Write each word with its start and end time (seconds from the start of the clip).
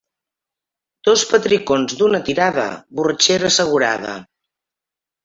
Dos 1.09 1.25
petricons 1.33 1.93
d'una 1.99 2.21
tirada, 2.29 2.63
borratxera 3.01 3.49
assegurada. 3.51 4.15